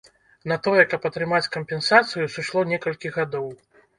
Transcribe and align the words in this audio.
На 0.51 0.55
тое, 0.67 0.85
каб 0.93 1.03
атрымаць 1.09 1.51
кампенсацыю, 1.57 2.25
сышло 2.37 2.63
некалькі 2.73 3.15
гадоў. 3.21 3.47